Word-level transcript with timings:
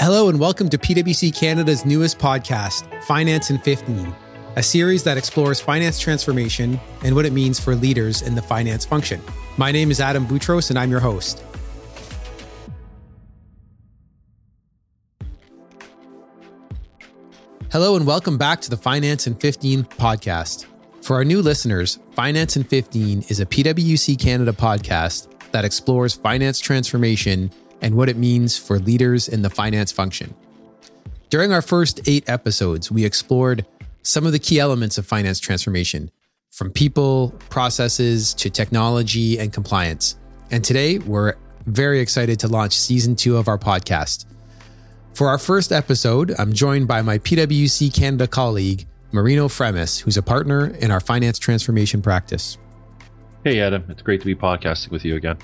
Hello, 0.00 0.28
and 0.28 0.40
welcome 0.40 0.68
to 0.70 0.76
PwC 0.76 1.32
Canada's 1.32 1.86
newest 1.86 2.18
podcast, 2.18 2.84
Finance 3.04 3.50
in 3.50 3.58
15, 3.58 4.12
a 4.56 4.62
series 4.62 5.04
that 5.04 5.16
explores 5.16 5.60
finance 5.60 6.00
transformation 6.00 6.80
and 7.04 7.14
what 7.14 7.24
it 7.24 7.32
means 7.32 7.60
for 7.60 7.76
leaders 7.76 8.20
in 8.22 8.34
the 8.34 8.42
finance 8.42 8.84
function. 8.84 9.20
My 9.56 9.70
name 9.70 9.92
is 9.92 10.00
Adam 10.00 10.26
Boutros, 10.26 10.70
and 10.70 10.78
I'm 10.80 10.90
your 10.90 10.98
host. 10.98 11.44
Hello, 17.70 17.94
and 17.94 18.04
welcome 18.04 18.36
back 18.36 18.60
to 18.62 18.70
the 18.70 18.76
Finance 18.76 19.28
in 19.28 19.36
15 19.36 19.84
podcast. 19.84 20.66
For 21.02 21.14
our 21.14 21.24
new 21.24 21.40
listeners, 21.40 22.00
Finance 22.12 22.56
in 22.56 22.64
15 22.64 23.26
is 23.28 23.38
a 23.38 23.46
PwC 23.46 24.20
Canada 24.20 24.52
podcast 24.52 25.28
that 25.52 25.64
explores 25.64 26.14
finance 26.14 26.58
transformation 26.58 27.48
and 27.80 27.94
what 27.94 28.08
it 28.08 28.16
means 28.16 28.56
for 28.56 28.78
leaders 28.78 29.28
in 29.28 29.42
the 29.42 29.50
finance 29.50 29.92
function. 29.92 30.34
During 31.30 31.52
our 31.52 31.62
first 31.62 32.00
eight 32.08 32.28
episodes, 32.28 32.90
we 32.90 33.04
explored 33.04 33.66
some 34.02 34.26
of 34.26 34.32
the 34.32 34.38
key 34.38 34.60
elements 34.60 34.98
of 34.98 35.06
finance 35.06 35.40
transformation, 35.40 36.10
from 36.50 36.70
people, 36.70 37.34
processes 37.48 38.34
to 38.34 38.50
technology 38.50 39.38
and 39.38 39.52
compliance. 39.52 40.16
And 40.50 40.62
today, 40.62 40.98
we're 40.98 41.34
very 41.66 42.00
excited 42.00 42.38
to 42.40 42.48
launch 42.48 42.76
season 42.76 43.16
two 43.16 43.36
of 43.36 43.48
our 43.48 43.58
podcast. 43.58 44.26
For 45.14 45.28
our 45.28 45.38
first 45.38 45.72
episode, 45.72 46.34
I'm 46.38 46.52
joined 46.52 46.86
by 46.86 47.00
my 47.02 47.18
PwC 47.18 47.94
Canada 47.94 48.26
colleague, 48.26 48.86
Marino 49.12 49.48
Fremis, 49.48 50.00
who's 50.00 50.16
a 50.16 50.22
partner 50.22 50.66
in 50.66 50.90
our 50.90 51.00
finance 51.00 51.38
transformation 51.38 52.02
practice. 52.02 52.58
Hey, 53.44 53.60
Adam. 53.60 53.84
It's 53.88 54.02
great 54.02 54.20
to 54.20 54.26
be 54.26 54.34
podcasting 54.34 54.90
with 54.90 55.04
you 55.04 55.16
again. 55.16 55.38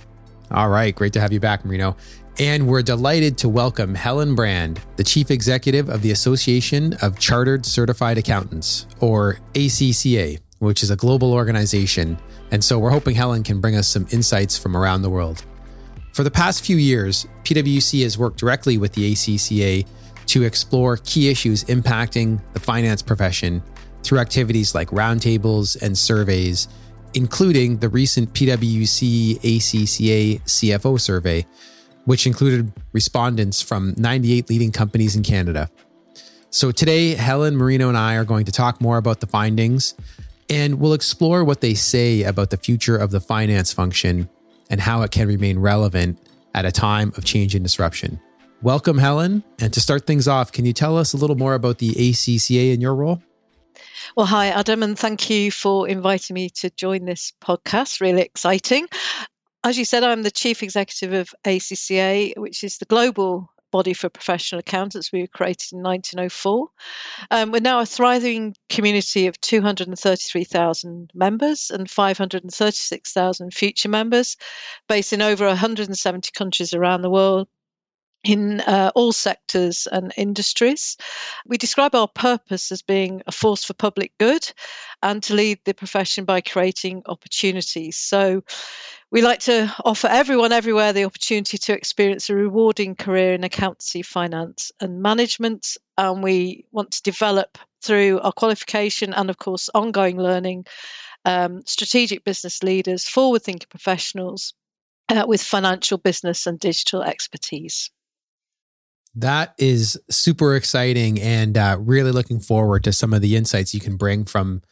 All 0.50 0.68
right. 0.68 0.94
Great 0.94 1.12
to 1.12 1.20
have 1.20 1.32
you 1.32 1.40
back, 1.40 1.64
Marino. 1.64 1.96
And 2.40 2.66
we're 2.66 2.80
delighted 2.80 3.36
to 3.38 3.50
welcome 3.50 3.94
Helen 3.94 4.34
Brand, 4.34 4.80
the 4.96 5.04
Chief 5.04 5.30
Executive 5.30 5.90
of 5.90 6.00
the 6.00 6.12
Association 6.12 6.94
of 7.02 7.18
Chartered 7.18 7.66
Certified 7.66 8.16
Accountants, 8.16 8.86
or 9.00 9.36
ACCA, 9.52 10.40
which 10.58 10.82
is 10.82 10.90
a 10.90 10.96
global 10.96 11.34
organization. 11.34 12.18
And 12.50 12.64
so 12.64 12.78
we're 12.78 12.88
hoping 12.88 13.14
Helen 13.14 13.42
can 13.42 13.60
bring 13.60 13.76
us 13.76 13.86
some 13.86 14.06
insights 14.10 14.56
from 14.56 14.74
around 14.74 15.02
the 15.02 15.10
world. 15.10 15.44
For 16.14 16.22
the 16.22 16.30
past 16.30 16.64
few 16.64 16.78
years, 16.78 17.26
PwC 17.44 18.04
has 18.04 18.16
worked 18.16 18.38
directly 18.38 18.78
with 18.78 18.94
the 18.94 19.12
ACCA 19.12 19.86
to 20.28 20.42
explore 20.42 20.96
key 20.96 21.28
issues 21.28 21.64
impacting 21.64 22.40
the 22.54 22.60
finance 22.60 23.02
profession 23.02 23.62
through 24.02 24.18
activities 24.18 24.74
like 24.74 24.88
roundtables 24.88 25.76
and 25.82 25.98
surveys, 25.98 26.68
including 27.12 27.76
the 27.76 27.90
recent 27.90 28.32
PwC 28.32 29.38
ACCA 29.40 30.40
CFO 30.44 30.98
survey, 30.98 31.44
which 32.10 32.26
included 32.26 32.72
respondents 32.92 33.62
from 33.62 33.94
98 33.96 34.50
leading 34.50 34.72
companies 34.72 35.14
in 35.14 35.22
Canada. 35.22 35.70
So 36.50 36.72
today, 36.72 37.14
Helen 37.14 37.56
Marino 37.56 37.88
and 37.88 37.96
I 37.96 38.16
are 38.16 38.24
going 38.24 38.46
to 38.46 38.50
talk 38.50 38.80
more 38.80 38.96
about 38.96 39.20
the 39.20 39.28
findings 39.28 39.94
and 40.48 40.80
we'll 40.80 40.92
explore 40.92 41.44
what 41.44 41.60
they 41.60 41.74
say 41.74 42.24
about 42.24 42.50
the 42.50 42.56
future 42.56 42.96
of 42.96 43.12
the 43.12 43.20
finance 43.20 43.72
function 43.72 44.28
and 44.68 44.80
how 44.80 45.02
it 45.02 45.12
can 45.12 45.28
remain 45.28 45.60
relevant 45.60 46.18
at 46.52 46.64
a 46.64 46.72
time 46.72 47.12
of 47.16 47.24
change 47.24 47.54
and 47.54 47.62
disruption. 47.62 48.18
Welcome, 48.60 48.98
Helen. 48.98 49.44
And 49.60 49.72
to 49.72 49.80
start 49.80 50.04
things 50.04 50.26
off, 50.26 50.50
can 50.50 50.64
you 50.64 50.72
tell 50.72 50.98
us 50.98 51.12
a 51.12 51.16
little 51.16 51.36
more 51.36 51.54
about 51.54 51.78
the 51.78 51.92
ACCA 51.92 52.72
and 52.72 52.82
your 52.82 52.96
role? 52.96 53.22
Well, 54.16 54.26
hi, 54.26 54.48
Adam, 54.48 54.82
and 54.82 54.98
thank 54.98 55.30
you 55.30 55.52
for 55.52 55.86
inviting 55.86 56.34
me 56.34 56.50
to 56.56 56.70
join 56.70 57.04
this 57.04 57.32
podcast. 57.40 58.00
Really 58.00 58.22
exciting. 58.22 58.88
As 59.62 59.76
you 59.76 59.84
said, 59.84 60.04
I'm 60.04 60.22
the 60.22 60.30
chief 60.30 60.62
executive 60.62 61.12
of 61.12 61.34
ACCA, 61.44 62.32
which 62.38 62.64
is 62.64 62.78
the 62.78 62.86
global 62.86 63.50
body 63.70 63.92
for 63.92 64.08
professional 64.08 64.60
accountants. 64.60 65.12
We 65.12 65.20
were 65.20 65.26
created 65.26 65.72
in 65.72 65.82
1904. 65.82 66.68
Um, 67.30 67.52
we're 67.52 67.60
now 67.60 67.80
a 67.80 67.86
thriving 67.86 68.54
community 68.70 69.26
of 69.26 69.38
233,000 69.40 71.10
members 71.14 71.70
and 71.70 71.90
536,000 71.90 73.54
future 73.54 73.90
members, 73.90 74.38
based 74.88 75.12
in 75.12 75.20
over 75.20 75.46
170 75.46 76.30
countries 76.34 76.72
around 76.72 77.02
the 77.02 77.10
world, 77.10 77.46
in 78.22 78.60
uh, 78.60 78.92
all 78.94 79.12
sectors 79.12 79.88
and 79.90 80.12
industries. 80.16 80.96
We 81.46 81.56
describe 81.56 81.94
our 81.94 82.08
purpose 82.08 82.70
as 82.72 82.82
being 82.82 83.22
a 83.26 83.32
force 83.32 83.64
for 83.64 83.74
public 83.74 84.12
good 84.18 84.46
and 85.02 85.22
to 85.24 85.34
lead 85.34 85.60
the 85.64 85.74
profession 85.74 86.24
by 86.24 86.40
creating 86.40 87.02
opportunities. 87.06 87.96
So, 87.96 88.42
we 89.12 89.22
like 89.22 89.40
to 89.40 89.74
offer 89.84 90.06
everyone 90.06 90.52
everywhere 90.52 90.92
the 90.92 91.04
opportunity 91.04 91.58
to 91.58 91.72
experience 91.72 92.30
a 92.30 92.34
rewarding 92.34 92.94
career 92.94 93.34
in 93.34 93.42
accountancy, 93.42 94.02
finance, 94.02 94.70
and 94.80 95.02
management. 95.02 95.76
And 95.98 96.22
we 96.22 96.66
want 96.70 96.92
to 96.92 97.02
develop 97.02 97.58
through 97.82 98.20
our 98.20 98.30
qualification 98.30 99.12
and, 99.12 99.28
of 99.28 99.36
course, 99.36 99.68
ongoing 99.74 100.16
learning 100.16 100.66
um, 101.24 101.62
strategic 101.66 102.24
business 102.24 102.62
leaders, 102.62 103.08
forward 103.08 103.42
thinking 103.42 103.66
professionals 103.68 104.54
uh, 105.08 105.24
with 105.26 105.42
financial, 105.42 105.98
business, 105.98 106.46
and 106.46 106.60
digital 106.60 107.02
expertise. 107.02 107.90
That 109.14 109.54
is 109.58 110.00
super 110.08 110.54
exciting 110.54 111.20
and 111.20 111.58
uh, 111.58 111.76
really 111.80 112.12
looking 112.12 112.40
forward 112.40 112.84
to 112.84 112.92
some 112.92 113.12
of 113.12 113.22
the 113.22 113.36
insights 113.36 113.74
you 113.74 113.80
can 113.80 113.96
bring 113.96 114.24
from 114.24 114.62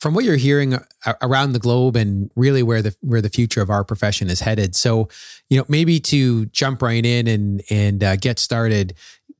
from 0.00 0.14
what 0.14 0.24
you're 0.24 0.36
hearing 0.36 0.78
around 1.20 1.52
the 1.52 1.58
globe 1.58 1.94
and 1.94 2.30
really 2.34 2.62
where 2.62 2.80
the 2.82 2.94
where 3.00 3.20
the 3.20 3.28
future 3.28 3.60
of 3.60 3.68
our 3.68 3.84
profession 3.84 4.30
is 4.30 4.40
headed. 4.40 4.74
So, 4.74 5.08
you 5.48 5.58
know, 5.58 5.66
maybe 5.68 6.00
to 6.00 6.46
jump 6.46 6.82
right 6.82 7.04
in 7.04 7.26
and 7.26 7.62
and 7.68 8.02
uh, 8.02 8.16
get 8.16 8.38
started, 8.38 8.94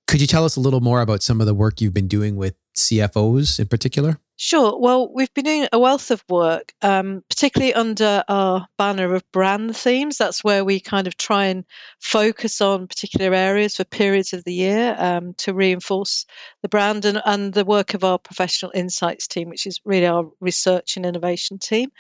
could 0.06 0.20
you 0.20 0.26
tell 0.26 0.44
us 0.44 0.56
a 0.56 0.60
little 0.60 0.80
more 0.80 1.00
about 1.00 1.22
some 1.22 1.40
of 1.40 1.46
the 1.46 1.54
work 1.54 1.80
you've 1.80 1.94
been 1.94 2.08
doing 2.08 2.36
with 2.36 2.54
CFOs 2.76 3.58
in 3.58 3.68
particular? 3.68 4.18
Sure. 4.42 4.80
Well, 4.80 5.12
we've 5.12 5.32
been 5.34 5.44
doing 5.44 5.68
a 5.70 5.78
wealth 5.78 6.10
of 6.10 6.24
work, 6.26 6.72
um, 6.80 7.22
particularly 7.28 7.74
under 7.74 8.24
our 8.26 8.66
banner 8.78 9.14
of 9.14 9.30
brand 9.32 9.76
themes. 9.76 10.16
That's 10.16 10.42
where 10.42 10.64
we 10.64 10.80
kind 10.80 11.06
of 11.06 11.14
try 11.18 11.48
and 11.48 11.66
focus 12.00 12.62
on 12.62 12.86
particular 12.86 13.34
areas 13.34 13.76
for 13.76 13.84
periods 13.84 14.32
of 14.32 14.42
the 14.44 14.54
year 14.54 14.96
um, 14.98 15.34
to 15.40 15.52
reinforce 15.52 16.24
the 16.62 16.70
brand 16.70 17.04
and, 17.04 17.20
and 17.22 17.52
the 17.52 17.66
work 17.66 17.92
of 17.92 18.02
our 18.02 18.18
professional 18.18 18.72
insights 18.74 19.26
team, 19.28 19.50
which 19.50 19.66
is 19.66 19.78
really 19.84 20.06
our 20.06 20.30
research 20.40 20.96
and 20.96 21.04
innovation 21.04 21.58
team. 21.58 21.90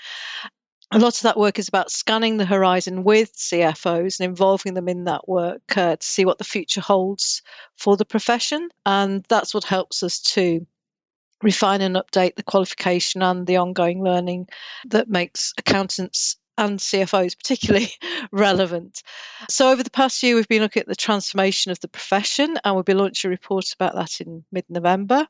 A 0.92 0.98
lot 0.98 1.16
of 1.16 1.22
that 1.24 1.36
work 1.36 1.58
is 1.58 1.68
about 1.68 1.90
scanning 1.90 2.38
the 2.38 2.46
horizon 2.46 3.04
with 3.04 3.36
CFOs 3.36 4.18
and 4.18 4.30
involving 4.30 4.72
them 4.72 4.88
in 4.88 5.04
that 5.04 5.28
work 5.28 5.76
uh, 5.76 5.96
to 5.96 6.06
see 6.06 6.24
what 6.24 6.38
the 6.38 6.44
future 6.44 6.80
holds 6.80 7.42
for 7.76 7.98
the 7.98 8.06
profession. 8.06 8.70
And 8.86 9.26
that's 9.28 9.52
what 9.52 9.64
helps 9.64 10.02
us 10.02 10.20
to 10.20 10.66
refine 11.42 11.80
and 11.80 11.96
update 11.96 12.36
the 12.36 12.42
qualification 12.42 13.22
and 13.22 13.46
the 13.46 13.56
ongoing 13.56 14.02
learning 14.02 14.48
that 14.88 15.08
makes 15.08 15.52
accountants 15.58 16.36
and 16.58 16.78
CFOs 16.78 17.36
particularly 17.36 17.90
relevant. 18.32 19.02
So, 19.48 19.70
over 19.70 19.82
the 19.82 19.90
past 19.90 20.22
year, 20.22 20.34
we've 20.34 20.48
been 20.48 20.62
looking 20.62 20.82
at 20.82 20.86
the 20.86 20.94
transformation 20.94 21.72
of 21.72 21.80
the 21.80 21.88
profession, 21.88 22.58
and 22.62 22.74
we'll 22.74 22.84
be 22.84 22.94
launching 22.94 23.28
a 23.28 23.32
report 23.32 23.72
about 23.72 23.94
that 23.94 24.20
in 24.20 24.44
mid 24.52 24.64
November. 24.68 25.26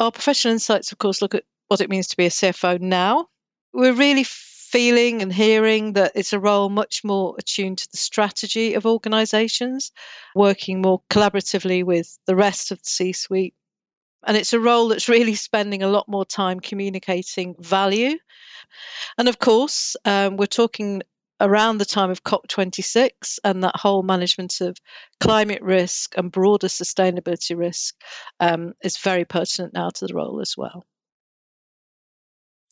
Our 0.00 0.10
professional 0.10 0.52
insights, 0.52 0.92
of 0.92 0.98
course, 0.98 1.20
look 1.20 1.34
at 1.34 1.44
what 1.68 1.80
it 1.80 1.90
means 1.90 2.08
to 2.08 2.16
be 2.16 2.26
a 2.26 2.30
CFO 2.30 2.80
now. 2.80 3.28
We're 3.72 3.92
really 3.92 4.24
feeling 4.24 5.22
and 5.22 5.32
hearing 5.32 5.94
that 5.94 6.12
it's 6.14 6.32
a 6.32 6.40
role 6.40 6.68
much 6.68 7.04
more 7.04 7.36
attuned 7.38 7.78
to 7.78 7.90
the 7.90 7.96
strategy 7.96 8.74
of 8.74 8.86
organisations, 8.86 9.92
working 10.34 10.80
more 10.80 11.02
collaboratively 11.10 11.84
with 11.84 12.18
the 12.26 12.36
rest 12.36 12.72
of 12.72 12.78
the 12.78 12.88
C 12.88 13.12
suite 13.12 13.54
and 14.24 14.36
it's 14.36 14.52
a 14.52 14.60
role 14.60 14.88
that's 14.88 15.08
really 15.08 15.34
spending 15.34 15.82
a 15.82 15.88
lot 15.88 16.08
more 16.08 16.24
time 16.24 16.60
communicating 16.60 17.54
value. 17.58 18.16
And 19.18 19.28
of 19.28 19.38
course, 19.38 19.96
um, 20.04 20.36
we're 20.36 20.46
talking 20.46 21.02
around 21.40 21.78
the 21.78 21.84
time 21.84 22.10
of 22.10 22.24
COP26 22.24 23.38
and 23.44 23.62
that 23.62 23.76
whole 23.76 24.02
management 24.02 24.60
of 24.60 24.76
climate 25.20 25.62
risk 25.62 26.16
and 26.16 26.32
broader 26.32 26.68
sustainability 26.68 27.56
risk 27.56 27.94
um, 28.40 28.72
is 28.82 28.96
very 28.98 29.24
pertinent 29.24 29.74
now 29.74 29.90
to 29.90 30.06
the 30.06 30.14
role 30.14 30.40
as 30.40 30.54
well. 30.56 30.86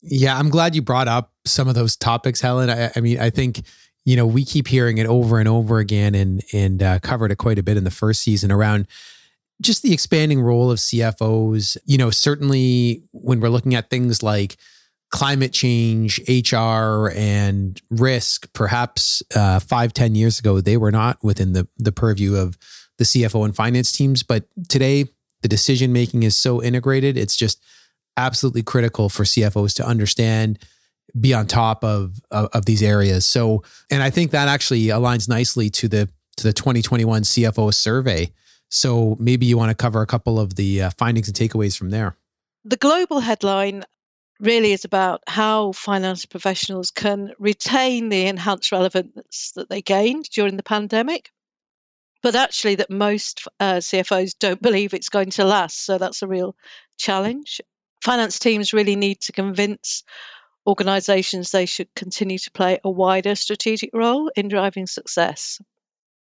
Yeah, 0.01 0.37
I'm 0.37 0.49
glad 0.49 0.75
you 0.75 0.81
brought 0.81 1.07
up 1.07 1.31
some 1.45 1.67
of 1.67 1.75
those 1.75 1.95
topics, 1.95 2.41
Helen. 2.41 2.69
I, 2.69 2.91
I 2.95 3.01
mean, 3.01 3.19
I 3.19 3.31
think 3.31 3.63
you 4.03 4.15
know 4.15 4.27
we 4.27 4.45
keep 4.45 4.67
hearing 4.67 4.99
it 4.99 5.07
over 5.07 5.39
and 5.39 5.47
over 5.47 5.79
again, 5.79 6.13
and 6.13 6.43
and 6.53 6.83
uh, 6.83 6.99
covered 6.99 7.31
it 7.31 7.37
quite 7.37 7.57
a 7.57 7.63
bit 7.63 7.75
in 7.75 7.85
the 7.85 7.91
first 7.91 8.21
season 8.21 8.51
around 8.51 8.87
just 9.61 9.83
the 9.83 9.93
expanding 9.93 10.41
role 10.41 10.71
of 10.71 10.79
CFOs, 10.79 11.77
you 11.85 11.97
know, 11.97 12.09
certainly 12.09 13.03
when 13.11 13.39
we're 13.39 13.49
looking 13.49 13.75
at 13.75 13.89
things 13.89 14.21
like 14.21 14.57
climate 15.11 15.53
change, 15.53 16.19
HR, 16.27 17.09
and 17.15 17.81
risk, 17.89 18.51
perhaps 18.53 19.23
uh, 19.35 19.59
five, 19.59 19.93
ten 19.93 20.15
years 20.15 20.39
ago, 20.39 20.59
they 20.59 20.77
were 20.77 20.91
not 20.91 21.23
within 21.23 21.53
the, 21.53 21.67
the 21.77 21.91
purview 21.91 22.35
of 22.35 22.57
the 22.97 23.05
CFO 23.05 23.45
and 23.45 23.55
finance 23.55 23.91
teams. 23.91 24.23
But 24.23 24.45
today, 24.67 25.05
the 25.41 25.47
decision 25.47 25.93
making 25.93 26.23
is 26.23 26.35
so 26.35 26.61
integrated, 26.61 27.17
it's 27.17 27.35
just 27.35 27.63
absolutely 28.17 28.63
critical 28.63 29.09
for 29.09 29.23
CFOs 29.23 29.75
to 29.75 29.85
understand 29.85 30.59
be 31.19 31.33
on 31.33 31.47
top 31.47 31.83
of, 31.83 32.19
of, 32.31 32.49
of 32.53 32.65
these 32.65 32.83
areas. 32.83 33.25
So, 33.25 33.63
and 33.89 34.03
I 34.03 34.09
think 34.09 34.31
that 34.31 34.47
actually 34.47 34.85
aligns 34.85 35.29
nicely 35.29 35.69
to 35.71 35.87
the 35.87 36.09
to 36.37 36.43
the 36.43 36.51
2021 36.51 37.21
CFO 37.21 37.73
survey 37.73 38.33
So 38.75 39.15
maybe 39.21 39.45
you 39.45 39.57
want 39.57 39.69
to 39.69 39.75
cover 39.75 40.01
a 40.01 40.05
couple 40.05 40.37
of 40.37 40.55
the 40.55 40.83
uh, 40.83 40.89
findings 40.97 41.29
and 41.29 41.37
takeaways 41.37 41.77
from 41.77 41.91
there. 41.91 42.17
The 42.65 42.75
global 42.75 43.21
headline 43.21 43.85
really 44.41 44.73
is 44.73 44.83
about 44.83 45.21
how 45.27 45.71
finance 45.71 46.25
professionals 46.25 46.91
can 46.91 47.31
retain 47.39 48.09
the 48.09 48.27
enhanced 48.27 48.73
relevance 48.73 49.53
that 49.55 49.69
they 49.69 49.81
gained 49.81 50.25
during 50.29 50.57
the 50.57 50.63
pandemic. 50.63 51.31
But 52.21 52.35
actually, 52.35 52.75
that 52.75 52.89
most 52.89 53.47
uh, 53.61 53.75
CFOs 53.75 54.33
don't 54.37 54.61
believe 54.61 54.93
it's 54.93 55.07
going 55.07 55.29
to 55.31 55.45
last. 55.45 55.85
So 55.85 55.97
that's 55.97 56.21
a 56.21 56.27
real 56.27 56.53
challenge. 56.97 57.61
Finance 58.03 58.39
teams 58.39 58.73
really 58.73 58.97
need 58.97 59.21
to 59.21 59.31
convince 59.31 60.03
organizations 60.67 61.49
they 61.49 61.65
should 61.65 61.87
continue 61.95 62.39
to 62.39 62.51
play 62.51 62.79
a 62.83 62.89
wider 62.89 63.35
strategic 63.35 63.91
role 63.93 64.29
in 64.35 64.49
driving 64.49 64.85
success. 64.85 65.61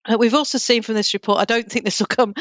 Uh, 0.07 0.18
we've 0.18 0.34
also 0.34 0.57
seen 0.57 0.81
from 0.81 0.96
this 0.96 1.13
report, 1.13 1.40
I 1.40 1.46
don't 1.46 1.69
think 1.69 1.86
this 1.86 2.00
will 2.00 2.07
come 2.07 2.34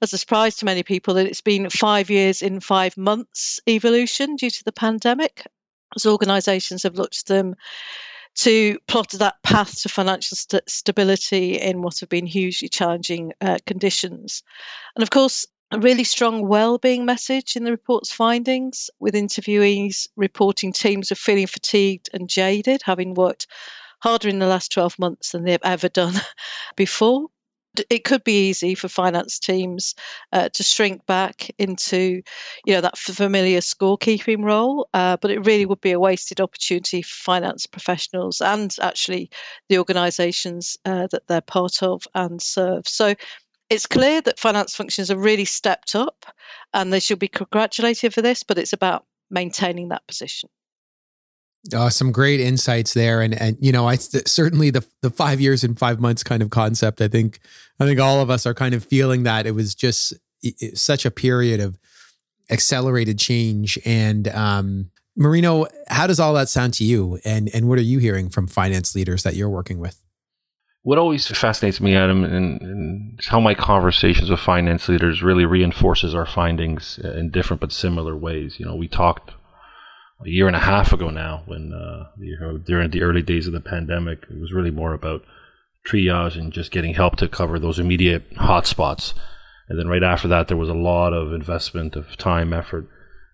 as 0.00 0.12
a 0.12 0.18
surprise 0.18 0.56
to 0.56 0.64
many 0.64 0.82
people, 0.82 1.14
that 1.14 1.26
it's 1.26 1.40
been 1.40 1.70
five 1.70 2.10
years 2.10 2.42
in 2.42 2.60
five 2.60 2.96
months 2.96 3.60
evolution 3.68 4.36
due 4.36 4.50
to 4.50 4.64
the 4.64 4.72
pandemic, 4.72 5.46
as 5.94 6.06
organisations 6.06 6.82
have 6.82 6.96
looked 6.96 7.26
to 7.26 7.32
them 7.32 7.54
to 8.34 8.78
plot 8.86 9.10
that 9.10 9.42
path 9.42 9.82
to 9.82 9.88
financial 9.88 10.36
st- 10.36 10.68
stability 10.68 11.60
in 11.60 11.82
what 11.82 12.00
have 12.00 12.08
been 12.08 12.26
hugely 12.26 12.68
challenging 12.68 13.34
uh, 13.40 13.58
conditions. 13.66 14.42
And 14.96 15.02
of 15.02 15.10
course, 15.10 15.46
a 15.70 15.78
really 15.78 16.04
strong 16.04 16.48
well-being 16.48 17.04
message 17.04 17.56
in 17.56 17.64
the 17.64 17.70
report's 17.70 18.12
findings, 18.12 18.90
with 18.98 19.14
interviewees 19.14 20.08
reporting 20.16 20.72
teams 20.72 21.12
are 21.12 21.16
feeling 21.16 21.46
fatigued 21.46 22.10
and 22.12 22.28
jaded, 22.28 22.82
having 22.84 23.14
worked 23.14 23.46
harder 24.02 24.28
in 24.28 24.38
the 24.38 24.46
last 24.46 24.72
12 24.72 24.98
months 24.98 25.32
than 25.32 25.44
they've 25.44 25.58
ever 25.62 25.88
done 25.88 26.14
before. 26.76 27.28
It 27.88 28.04
could 28.04 28.22
be 28.22 28.50
easy 28.50 28.74
for 28.74 28.88
finance 28.88 29.38
teams 29.38 29.94
uh, 30.30 30.50
to 30.50 30.62
shrink 30.62 31.06
back 31.06 31.50
into, 31.56 32.22
you 32.66 32.74
know, 32.74 32.82
that 32.82 32.98
familiar 32.98 33.60
scorekeeping 33.60 34.44
role, 34.44 34.88
uh, 34.92 35.16
but 35.16 35.30
it 35.30 35.46
really 35.46 35.64
would 35.64 35.80
be 35.80 35.92
a 35.92 36.00
wasted 36.00 36.42
opportunity 36.42 37.00
for 37.00 37.14
finance 37.14 37.66
professionals 37.66 38.42
and 38.42 38.76
actually 38.82 39.30
the 39.70 39.78
organisations 39.78 40.76
uh, 40.84 41.06
that 41.12 41.26
they're 41.28 41.40
part 41.40 41.82
of 41.82 42.02
and 42.14 42.42
serve. 42.42 42.86
So 42.86 43.14
it's 43.70 43.86
clear 43.86 44.20
that 44.20 44.38
finance 44.38 44.76
functions 44.76 45.08
have 45.08 45.18
really 45.18 45.46
stepped 45.46 45.94
up, 45.94 46.26
and 46.74 46.92
they 46.92 47.00
should 47.00 47.18
be 47.18 47.28
congratulated 47.28 48.12
for 48.12 48.20
this. 48.20 48.42
But 48.42 48.58
it's 48.58 48.74
about 48.74 49.06
maintaining 49.30 49.88
that 49.88 50.06
position. 50.06 50.50
Uh, 51.72 51.88
some 51.88 52.10
great 52.10 52.40
insights 52.40 52.92
there, 52.92 53.20
and 53.20 53.34
and 53.34 53.56
you 53.60 53.70
know, 53.70 53.88
I 53.88 53.94
certainly 53.94 54.70
the 54.70 54.84
the 55.00 55.10
five 55.10 55.40
years 55.40 55.62
and 55.62 55.78
five 55.78 56.00
months 56.00 56.24
kind 56.24 56.42
of 56.42 56.50
concept. 56.50 57.00
I 57.00 57.06
think 57.06 57.38
I 57.78 57.86
think 57.86 58.00
all 58.00 58.20
of 58.20 58.30
us 58.30 58.46
are 58.46 58.54
kind 58.54 58.74
of 58.74 58.84
feeling 58.84 59.22
that 59.22 59.46
it 59.46 59.52
was 59.52 59.74
just 59.74 60.12
it, 60.42 60.76
such 60.76 61.06
a 61.06 61.10
period 61.10 61.60
of 61.60 61.78
accelerated 62.50 63.18
change. 63.18 63.78
And 63.84 64.28
um, 64.28 64.90
Marino, 65.16 65.66
how 65.88 66.06
does 66.06 66.20
all 66.20 66.34
that 66.34 66.48
sound 66.48 66.74
to 66.74 66.84
you? 66.84 67.18
And 67.24 67.48
and 67.54 67.68
what 67.68 67.78
are 67.78 67.82
you 67.82 67.98
hearing 67.98 68.28
from 68.28 68.46
finance 68.46 68.94
leaders 68.94 69.22
that 69.22 69.36
you're 69.36 69.48
working 69.48 69.78
with? 69.78 70.02
What 70.84 70.98
always 70.98 71.28
fascinates 71.28 71.80
me, 71.80 71.94
Adam, 71.94 72.24
and, 72.24 72.60
and 72.60 73.20
how 73.24 73.38
my 73.38 73.54
conversations 73.54 74.30
with 74.30 74.40
finance 74.40 74.88
leaders 74.88 75.22
really 75.22 75.44
reinforces 75.44 76.12
our 76.12 76.26
findings 76.26 76.98
in 76.98 77.30
different 77.30 77.60
but 77.60 77.70
similar 77.70 78.16
ways. 78.16 78.58
You 78.58 78.66
know, 78.66 78.74
we 78.74 78.88
talked 78.88 79.30
a 80.24 80.28
year 80.28 80.46
and 80.46 80.56
a 80.56 80.60
half 80.60 80.92
ago 80.92 81.10
now, 81.10 81.42
when 81.46 81.72
uh, 81.72 82.08
during 82.64 82.90
the 82.90 83.02
early 83.02 83.22
days 83.22 83.46
of 83.46 83.52
the 83.52 83.60
pandemic, 83.60 84.24
it 84.30 84.40
was 84.40 84.52
really 84.52 84.70
more 84.70 84.92
about 84.92 85.22
triage 85.86 86.36
and 86.36 86.52
just 86.52 86.70
getting 86.70 86.94
help 86.94 87.16
to 87.16 87.28
cover 87.28 87.58
those 87.58 87.78
immediate 87.78 88.30
hotspots. 88.34 89.14
And 89.68 89.78
then 89.78 89.88
right 89.88 90.02
after 90.02 90.28
that, 90.28 90.48
there 90.48 90.56
was 90.56 90.68
a 90.68 90.74
lot 90.74 91.12
of 91.12 91.32
investment 91.32 91.96
of 91.96 92.16
time, 92.16 92.52
effort, 92.52 92.88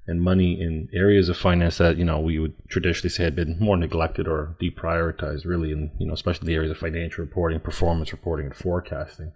and 0.07 0.23
money 0.23 0.59
in 0.61 0.89
areas 0.95 1.29
of 1.29 1.37
finance 1.37 1.77
that 1.79 1.99
you 1.99 2.05
know 2.05 2.19
we 2.19 2.39
would 2.39 2.55
traditionally 2.69 3.11
say 3.11 3.25
had 3.25 3.37
been 3.37 3.59
more 3.61 3.77
neglected 3.77 4.27
or 4.27 4.57
deprioritized, 4.61 5.45
really, 5.45 5.71
in 5.73 5.91
you 5.99 6.07
know 6.07 6.15
especially 6.15 6.47
the 6.47 6.55
areas 6.55 6.71
of 6.71 6.79
financial 6.79 7.23
reporting, 7.25 7.61
performance 7.61 8.13
reporting, 8.13 8.47
and 8.47 8.57
forecasting. 8.57 9.33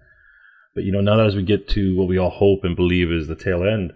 But 0.75 0.84
you 0.84 0.93
know 0.93 1.02
now 1.02 1.16
that 1.16 1.26
as 1.26 1.37
we 1.37 1.43
get 1.43 1.69
to 1.70 1.96
what 1.96 2.08
we 2.08 2.19
all 2.19 2.31
hope 2.31 2.64
and 2.64 2.75
believe 2.75 3.12
is 3.12 3.28
the 3.28 3.37
tail 3.37 3.62
end 3.62 3.93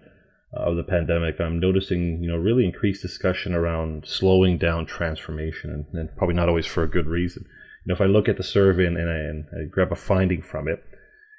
of 0.57 0.75
the 0.75 0.83
pandemic, 0.83 1.39
I'm 1.39 1.59
noticing, 1.59 2.21
you 2.21 2.29
know, 2.29 2.37
really 2.37 2.65
increased 2.65 3.01
discussion 3.01 3.53
around 3.53 4.05
slowing 4.07 4.57
down 4.57 4.85
transformation, 4.85 5.69
and, 5.71 5.85
and 5.93 6.17
probably 6.17 6.35
not 6.35 6.49
always 6.49 6.65
for 6.65 6.83
a 6.83 6.89
good 6.89 7.07
reason. 7.07 7.43
You 7.85 7.89
know, 7.89 7.95
if 7.95 8.01
I 8.01 8.05
look 8.05 8.27
at 8.27 8.37
the 8.37 8.43
survey 8.43 8.85
and, 8.85 8.97
and, 8.97 9.09
I, 9.09 9.15
and 9.15 9.45
I 9.53 9.69
grab 9.69 9.91
a 9.91 9.95
finding 9.95 10.41
from 10.41 10.67
it, 10.67 10.83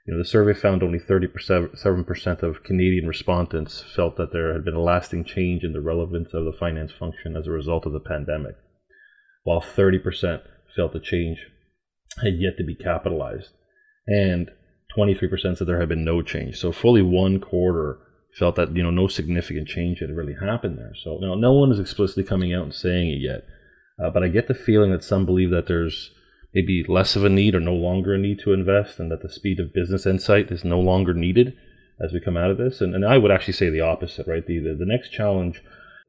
you 0.07 0.15
know, 0.15 0.19
the 0.19 0.29
survey 0.29 0.55
found 0.55 0.83
only 0.83 0.99
37% 0.99 2.43
of 2.43 2.63
Canadian 2.63 3.07
respondents 3.07 3.85
felt 3.95 4.17
that 4.17 4.33
there 4.33 4.55
had 4.55 4.65
been 4.65 4.75
a 4.75 4.81
lasting 4.81 5.25
change 5.25 5.65
in 5.65 5.75
the 5.75 5.83
relevance 5.83 6.33
of 6.33 6.47
the 6.47 6.57
finance 6.59 6.93
function 6.93 7.37
as 7.37 7.47
a 7.47 7.51
result 7.51 7.85
of 7.85 7.93
the 7.93 8.01
pandemic, 8.01 8.57
while 9.45 9.61
30% 9.61 10.41
felt 10.75 10.95
the 10.95 11.01
change 11.01 11.39
had 12.23 12.39
yet 12.39 12.57
to 12.57 12.65
be 12.65 12.75
capitalized, 12.75 13.51
and 14.07 14.51
23% 14.97 15.59
said 15.59 15.67
there 15.67 15.81
had 15.81 15.91
been 15.91 16.05
no 16.05 16.23
change. 16.23 16.57
So 16.57 16.73
fully 16.73 17.03
one 17.03 17.39
quarter 17.39 17.99
felt 18.37 18.57
that 18.57 18.75
you 18.77 18.83
know 18.83 18.91
no 18.91 19.09
significant 19.09 19.69
change 19.69 20.01
had 20.01 20.11
really 20.11 20.35
happened 20.35 20.79
there. 20.79 20.93
So 21.03 21.19
now 21.21 21.35
no 21.35 21.53
one 21.53 21.73
is 21.73 21.81
explicitly 21.81 22.25
coming 22.25 22.53
out 22.55 22.65
and 22.65 22.75
saying 22.75 23.11
it 23.11 23.21
yet, 23.21 23.45
uh, 24.03 24.11
but 24.11 24.23
I 24.23 24.29
get 24.29 24.49
the 24.49 24.55
feeling 24.55 24.91
that 24.93 25.05
some 25.05 25.27
believe 25.27 25.51
that 25.51 25.67
there's 25.67 26.11
maybe 26.55 26.85
less 26.89 27.17
of 27.17 27.25
a 27.25 27.29
need 27.29 27.55
or 27.55 27.61
no 27.61 27.75
longer 27.75 28.15
a 28.15 28.19
need 28.19 28.41
to 28.41 28.53
invest, 28.53 28.99
and 28.99 29.11
that 29.11 29.23
the 29.23 29.29
speed 29.29 29.61
of 29.61 29.75
business 29.75 30.07
insight 30.07 30.51
is 30.51 30.65
no 30.65 30.81
longer 30.81 31.15
needed 31.15 31.55
as 32.01 32.13
we 32.13 32.21
come 32.21 32.37
out 32.37 32.51
of 32.51 32.59
this. 32.59 32.81
And, 32.81 32.95
and 32.95 33.05
I 33.05 33.19
would 33.19 33.31
actually 33.31 33.55
say 33.55 33.71
the 33.71 33.81
opposite, 33.81 34.27
right? 34.27 34.47
The, 34.47 34.59
the, 34.61 34.77
the 34.79 34.87
next 34.87 35.11
challenge, 35.11 35.63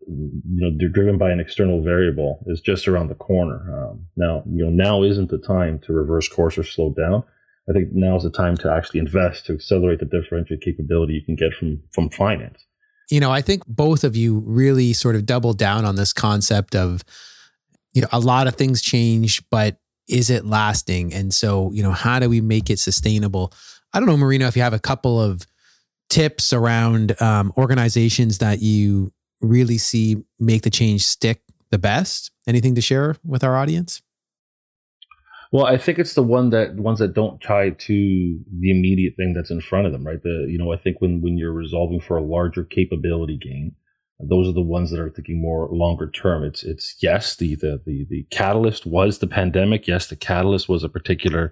you 0.07 0.41
know, 0.45 0.69
they're 0.77 0.89
driven 0.89 1.17
by 1.17 1.31
an 1.31 1.39
external 1.39 1.83
variable 1.83 2.43
is 2.47 2.61
just 2.61 2.87
around 2.87 3.09
the 3.09 3.15
corner. 3.15 3.89
Um, 3.89 4.05
now, 4.15 4.43
you 4.49 4.63
know, 4.63 4.69
now 4.69 5.03
isn't 5.03 5.29
the 5.29 5.39
time 5.39 5.79
to 5.85 5.93
reverse 5.93 6.27
course 6.27 6.57
or 6.57 6.63
slow 6.63 6.93
down. 6.93 7.23
I 7.69 7.73
think 7.73 7.89
now 7.93 8.17
is 8.17 8.23
the 8.23 8.31
time 8.31 8.57
to 8.57 8.71
actually 8.71 8.99
invest 8.99 9.45
to 9.45 9.53
accelerate 9.53 9.99
the 9.99 10.05
differentiated 10.05 10.63
capability 10.63 11.13
you 11.13 11.23
can 11.23 11.35
get 11.35 11.53
from 11.53 11.81
from 11.91 12.09
finance. 12.09 12.65
You 13.11 13.19
know, 13.19 13.31
I 13.31 13.41
think 13.41 13.63
both 13.67 14.03
of 14.03 14.15
you 14.15 14.39
really 14.45 14.93
sort 14.93 15.15
of 15.15 15.25
doubled 15.25 15.57
down 15.57 15.85
on 15.85 15.95
this 15.95 16.13
concept 16.13 16.75
of, 16.75 17.03
you 17.93 18.01
know, 18.01 18.07
a 18.11 18.19
lot 18.19 18.47
of 18.47 18.55
things 18.55 18.81
change, 18.81 19.47
but 19.49 19.77
is 20.07 20.29
it 20.29 20.45
lasting? 20.45 21.13
And 21.13 21.33
so, 21.33 21.71
you 21.71 21.81
know, 21.81 21.91
how 21.91 22.19
do 22.19 22.29
we 22.29 22.41
make 22.41 22.69
it 22.69 22.79
sustainable? 22.79 23.53
I 23.93 23.99
don't 23.99 24.07
know, 24.07 24.17
Marino, 24.17 24.47
if 24.47 24.55
you 24.55 24.61
have 24.61 24.73
a 24.73 24.79
couple 24.79 25.19
of 25.19 25.45
tips 26.09 26.53
around 26.53 27.19
um, 27.21 27.53
organizations 27.57 28.39
that 28.39 28.61
you 28.61 29.11
really 29.41 29.77
see 29.77 30.17
make 30.39 30.63
the 30.63 30.69
change 30.69 31.03
stick 31.03 31.41
the 31.69 31.77
best. 31.77 32.31
Anything 32.47 32.75
to 32.75 32.81
share 32.81 33.15
with 33.23 33.43
our 33.43 33.55
audience? 33.55 34.01
Well, 35.51 35.65
I 35.65 35.77
think 35.77 35.97
it's 35.97 36.13
the 36.13 36.23
one 36.23 36.51
that 36.51 36.75
ones 36.75 36.99
that 36.99 37.15
don't 37.15 37.41
tie 37.41 37.71
to 37.71 38.39
the 38.59 38.69
immediate 38.71 39.15
thing 39.17 39.33
that's 39.33 39.49
in 39.49 39.61
front 39.61 39.87
of 39.87 39.91
them, 39.91 40.05
right? 40.05 40.21
The 40.21 40.47
you 40.47 40.57
know, 40.57 40.71
I 40.71 40.77
think 40.77 41.01
when 41.01 41.21
when 41.21 41.37
you're 41.37 41.53
resolving 41.53 41.99
for 41.99 42.17
a 42.17 42.23
larger 42.23 42.63
capability 42.63 43.37
gain, 43.37 43.73
those 44.19 44.47
are 44.47 44.53
the 44.53 44.61
ones 44.61 44.91
that 44.91 44.99
are 44.99 45.09
thinking 45.09 45.41
more 45.41 45.67
longer 45.71 46.09
term. 46.09 46.43
It's 46.43 46.63
it's 46.63 46.95
yes, 47.01 47.35
the 47.35 47.55
the 47.55 47.81
the, 47.83 48.05
the 48.09 48.27
catalyst 48.29 48.85
was 48.85 49.19
the 49.19 49.27
pandemic. 49.27 49.87
Yes, 49.87 50.05
the 50.07 50.15
catalyst 50.15 50.69
was 50.69 50.83
a 50.83 50.89
particular 50.89 51.51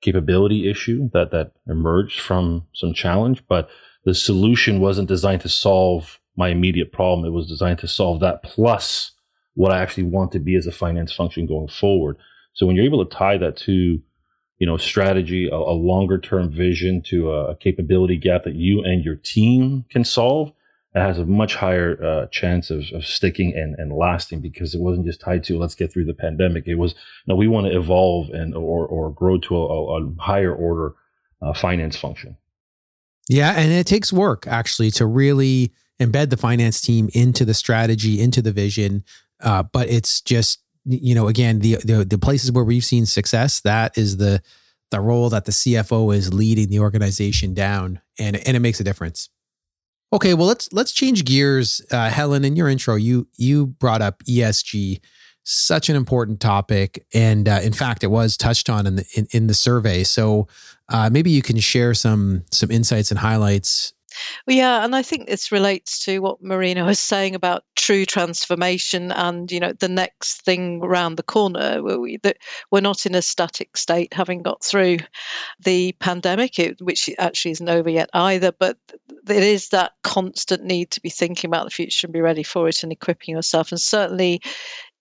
capability 0.00 0.70
issue 0.70 1.10
that 1.12 1.32
that 1.32 1.52
emerged 1.66 2.20
from 2.20 2.66
some 2.72 2.94
challenge, 2.94 3.42
but 3.48 3.68
the 4.04 4.14
solution 4.14 4.80
wasn't 4.80 5.08
designed 5.08 5.40
to 5.40 5.48
solve 5.48 6.20
my 6.36 6.50
immediate 6.50 6.92
problem. 6.92 7.26
It 7.26 7.30
was 7.30 7.48
designed 7.48 7.78
to 7.80 7.88
solve 7.88 8.20
that 8.20 8.44
plus 8.44 9.12
what 9.54 9.72
I 9.72 9.80
actually 9.80 10.04
want 10.04 10.30
to 10.32 10.38
be 10.38 10.56
as 10.56 10.66
a 10.66 10.72
finance 10.72 11.12
function 11.12 11.46
going 11.46 11.68
forward. 11.68 12.16
So 12.54 12.66
when 12.66 12.76
you're 12.76 12.84
able 12.84 13.04
to 13.04 13.14
tie 13.14 13.36
that 13.38 13.56
to, 13.58 14.00
you 14.58 14.66
know, 14.66 14.76
strategy, 14.76 15.48
a, 15.48 15.54
a 15.54 15.76
longer 15.76 16.18
term 16.18 16.50
vision 16.50 17.02
to 17.08 17.30
a, 17.30 17.50
a, 17.50 17.56
capability 17.56 18.16
gap 18.16 18.44
that 18.44 18.54
you 18.54 18.82
and 18.82 19.04
your 19.04 19.16
team 19.16 19.84
can 19.90 20.04
solve, 20.04 20.52
it 20.94 21.00
has 21.00 21.18
a 21.18 21.26
much 21.26 21.56
higher 21.56 22.02
uh, 22.02 22.26
chance 22.28 22.70
of, 22.70 22.84
of 22.94 23.04
sticking 23.04 23.52
and, 23.56 23.74
and 23.78 23.92
lasting 23.92 24.40
because 24.40 24.74
it 24.74 24.80
wasn't 24.80 25.06
just 25.06 25.20
tied 25.20 25.42
to 25.44 25.58
let's 25.58 25.74
get 25.74 25.92
through 25.92 26.04
the 26.04 26.14
pandemic. 26.14 26.64
It 26.66 26.76
was 26.76 26.94
no, 27.26 27.34
we 27.34 27.48
want 27.48 27.66
to 27.66 27.76
evolve 27.76 28.30
and 28.30 28.54
or 28.54 28.86
or 28.86 29.10
grow 29.10 29.38
to 29.38 29.56
a, 29.56 30.00
a 30.00 30.14
higher 30.20 30.54
order 30.54 30.94
uh, 31.42 31.52
finance 31.52 31.96
function. 31.96 32.36
Yeah, 33.28 33.52
and 33.52 33.72
it 33.72 33.86
takes 33.86 34.12
work 34.12 34.46
actually 34.46 34.90
to 34.92 35.06
really 35.06 35.72
embed 36.00 36.30
the 36.30 36.36
finance 36.36 36.80
team 36.80 37.08
into 37.12 37.44
the 37.44 37.54
strategy, 37.54 38.20
into 38.20 38.40
the 38.40 38.52
vision. 38.52 39.04
Uh, 39.40 39.62
but 39.62 39.88
it's 39.88 40.20
just 40.20 40.60
you 40.84 41.14
know, 41.14 41.28
again, 41.28 41.60
the, 41.60 41.76
the 41.76 42.04
the 42.04 42.18
places 42.18 42.52
where 42.52 42.64
we've 42.64 42.84
seen 42.84 43.06
success, 43.06 43.60
that 43.60 43.96
is 43.96 44.18
the 44.18 44.42
the 44.90 45.00
role 45.00 45.28
that 45.30 45.44
the 45.44 45.52
CFO 45.52 46.14
is 46.14 46.32
leading 46.32 46.68
the 46.68 46.80
organization 46.80 47.54
down, 47.54 48.00
and 48.18 48.36
and 48.36 48.56
it 48.56 48.60
makes 48.60 48.80
a 48.80 48.84
difference. 48.84 49.30
Okay, 50.12 50.34
well 50.34 50.46
let's 50.46 50.72
let's 50.72 50.92
change 50.92 51.24
gears, 51.24 51.82
uh, 51.90 52.10
Helen. 52.10 52.44
In 52.44 52.56
your 52.56 52.68
intro, 52.68 52.94
you 52.94 53.26
you 53.36 53.66
brought 53.66 54.02
up 54.02 54.22
ESG. 54.24 55.00
such 55.42 55.88
an 55.88 55.96
important 55.96 56.40
topic, 56.40 57.04
and 57.12 57.48
uh, 57.48 57.60
in 57.62 57.72
fact, 57.72 58.04
it 58.04 58.08
was 58.08 58.36
touched 58.36 58.70
on 58.70 58.86
in 58.86 58.96
the 58.96 59.06
in, 59.14 59.26
in 59.30 59.46
the 59.46 59.54
survey. 59.54 60.04
So 60.04 60.48
uh, 60.88 61.10
maybe 61.10 61.30
you 61.30 61.42
can 61.42 61.58
share 61.58 61.94
some 61.94 62.44
some 62.50 62.70
insights 62.70 63.10
and 63.10 63.18
highlights 63.18 63.92
well, 64.46 64.56
yeah, 64.56 64.84
and 64.84 64.94
I 64.94 65.02
think 65.02 65.26
this 65.26 65.52
relates 65.52 66.04
to 66.04 66.18
what 66.18 66.42
Marina 66.42 66.84
was 66.84 66.98
saying 66.98 67.34
about 67.34 67.64
true 67.76 68.04
transformation 68.04 69.12
and 69.12 69.50
you 69.50 69.60
know 69.60 69.72
the 69.72 69.88
next 69.88 70.42
thing 70.42 70.80
around 70.82 71.16
the 71.16 71.22
corner. 71.22 71.82
We, 71.82 72.18
that 72.18 72.38
we're 72.70 72.80
not 72.80 73.06
in 73.06 73.14
a 73.14 73.22
static 73.22 73.76
state, 73.76 74.12
having 74.12 74.42
got 74.42 74.62
through 74.62 74.98
the 75.60 75.92
pandemic, 75.98 76.54
which 76.80 77.10
actually 77.18 77.52
isn't 77.52 77.68
over 77.68 77.90
yet 77.90 78.10
either. 78.12 78.52
But 78.52 78.78
it 79.28 79.42
is 79.42 79.70
that 79.70 79.92
constant 80.02 80.64
need 80.64 80.90
to 80.92 81.00
be 81.00 81.10
thinking 81.10 81.48
about 81.48 81.64
the 81.64 81.70
future 81.70 82.06
and 82.06 82.12
be 82.12 82.20
ready 82.20 82.42
for 82.42 82.68
it 82.68 82.82
and 82.82 82.92
equipping 82.92 83.34
yourself. 83.34 83.72
And 83.72 83.80
certainly, 83.80 84.40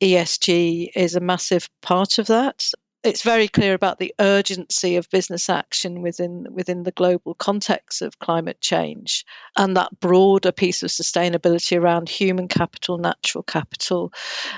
ESG 0.02 0.90
is 0.96 1.16
a 1.16 1.22
massive 1.22 1.70
part 1.82 2.18
of 2.18 2.28
that 2.28 2.66
it's 3.04 3.22
very 3.22 3.50
clear 3.50 3.74
about 3.74 4.00
the 4.00 4.14
urgency 4.18 4.96
of 4.96 5.10
business 5.10 5.50
action 5.50 6.02
within 6.02 6.48
within 6.52 6.84
the 6.84 6.92
global 6.92 7.34
context 7.34 8.02
of 8.02 8.18
climate 8.18 8.62
change 8.62 9.26
and 9.58 9.76
that 9.76 10.00
broader 10.00 10.54
piece 10.54 10.84
of 10.84 10.90
sustainability 10.90 11.80
around 11.80 12.08
human 12.08 12.48
capital, 12.48 12.98
natural 12.98 13.44
capital, 13.44 14.14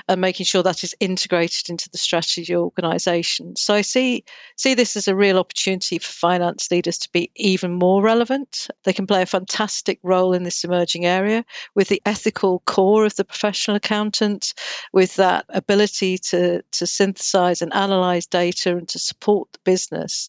and 0.08 0.20
making 0.20 0.46
sure 0.46 0.62
that 0.62 0.84
is 0.84 0.94
integrated 1.00 1.70
into 1.70 1.90
the 1.90 1.98
strategy 1.98 2.54
organisation. 2.54 3.56
So 3.56 3.74
I 3.74 3.80
see 3.80 4.24
see 4.56 4.74
this 4.74 4.96
as 4.96 5.08
a 5.08 5.16
real 5.16 5.38
opportunity 5.38 5.98
for 5.98 6.12
finance 6.12 6.70
leaders 6.70 6.98
to 6.98 7.10
be 7.12 7.32
even 7.34 7.72
more 7.72 8.00
relevant. 8.00 8.68
They 8.84 8.92
can 8.92 9.08
play 9.08 9.22
a 9.22 9.26
fantastic 9.26 9.98
role 10.04 10.34
in 10.34 10.44
this 10.44 10.62
emerging 10.62 11.04
area 11.04 11.44
with 11.74 11.88
the 11.88 12.02
ethical 12.06 12.62
core 12.64 13.06
of 13.06 13.16
the 13.16 13.24
professional 13.24 13.76
accountant, 13.76 14.54
with 14.92 15.16
that 15.16 15.46
ability 15.48 16.18
to 16.18 16.62
to 16.62 16.86
synthesize 16.86 17.60
and 17.60 17.74
analyze 17.74 18.26
data 18.36 18.76
and 18.76 18.88
to 18.88 18.98
support 18.98 19.50
the 19.52 19.58
business. 19.64 20.28